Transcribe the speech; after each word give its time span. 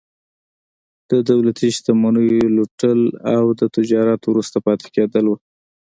د 1.11 1.11
دولتي 1.29 1.67
شتمنیو 1.77 2.53
لوټول 2.55 2.99
او 3.35 3.43
د 3.59 3.61
تجارت 3.75 4.21
وروسته 4.25 4.57
پاتې 4.65 4.87
کېدل 4.95 5.25
وو. 5.27 5.37